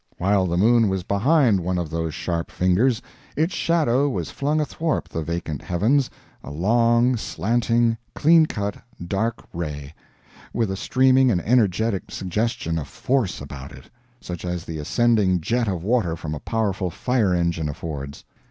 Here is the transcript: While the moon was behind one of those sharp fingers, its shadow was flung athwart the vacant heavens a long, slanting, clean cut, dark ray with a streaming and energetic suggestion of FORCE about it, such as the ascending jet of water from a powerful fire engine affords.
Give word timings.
While 0.17 0.47
the 0.47 0.57
moon 0.57 0.89
was 0.89 1.03
behind 1.03 1.59
one 1.59 1.77
of 1.77 1.91
those 1.91 2.15
sharp 2.15 2.49
fingers, 2.49 3.03
its 3.37 3.53
shadow 3.53 4.09
was 4.09 4.31
flung 4.31 4.59
athwart 4.59 5.05
the 5.05 5.21
vacant 5.21 5.61
heavens 5.61 6.09
a 6.43 6.49
long, 6.49 7.15
slanting, 7.17 7.99
clean 8.15 8.47
cut, 8.47 8.77
dark 9.07 9.45
ray 9.53 9.93
with 10.53 10.71
a 10.71 10.75
streaming 10.75 11.29
and 11.29 11.39
energetic 11.41 12.09
suggestion 12.09 12.79
of 12.79 12.87
FORCE 12.87 13.41
about 13.41 13.71
it, 13.73 13.91
such 14.19 14.43
as 14.43 14.65
the 14.65 14.79
ascending 14.79 15.39
jet 15.39 15.67
of 15.67 15.83
water 15.83 16.15
from 16.15 16.33
a 16.33 16.39
powerful 16.39 16.89
fire 16.89 17.31
engine 17.35 17.69
affords. 17.69 18.25